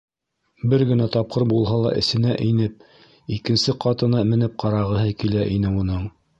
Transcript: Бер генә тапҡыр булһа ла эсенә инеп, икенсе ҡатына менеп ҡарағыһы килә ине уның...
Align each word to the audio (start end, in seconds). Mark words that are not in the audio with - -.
Бер 0.69 0.83
генә 0.91 1.05
тапҡыр 1.15 1.45
булһа 1.51 1.77
ла 1.83 1.91
эсенә 1.99 2.33
инеп, 2.47 2.89
икенсе 3.37 3.77
ҡатына 3.87 4.25
менеп 4.33 4.59
ҡарағыһы 4.65 5.17
килә 5.25 5.49
ине 5.59 5.79
уның... 5.85 6.13